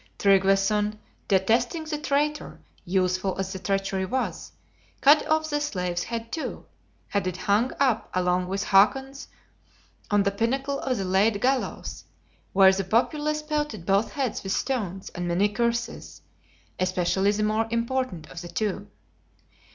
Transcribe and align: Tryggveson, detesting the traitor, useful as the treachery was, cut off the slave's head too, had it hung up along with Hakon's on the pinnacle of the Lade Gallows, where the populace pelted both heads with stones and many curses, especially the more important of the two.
Tryggveson, 0.17 0.97
detesting 1.27 1.83
the 1.83 1.99
traitor, 1.99 2.59
useful 2.85 3.35
as 3.37 3.53
the 3.53 3.59
treachery 3.59 4.03
was, 4.07 4.51
cut 4.99 5.23
off 5.27 5.47
the 5.51 5.61
slave's 5.61 6.05
head 6.05 6.31
too, 6.31 6.65
had 7.09 7.27
it 7.27 7.37
hung 7.37 7.71
up 7.79 8.09
along 8.15 8.47
with 8.47 8.63
Hakon's 8.63 9.27
on 10.09 10.23
the 10.23 10.31
pinnacle 10.31 10.79
of 10.79 10.97
the 10.97 11.05
Lade 11.05 11.39
Gallows, 11.39 12.03
where 12.51 12.71
the 12.73 12.83
populace 12.83 13.43
pelted 13.43 13.85
both 13.85 14.13
heads 14.13 14.41
with 14.41 14.53
stones 14.53 15.09
and 15.09 15.27
many 15.27 15.47
curses, 15.49 16.23
especially 16.79 17.29
the 17.33 17.43
more 17.43 17.67
important 17.69 18.27
of 18.31 18.41
the 18.41 18.49
two. 18.49 18.87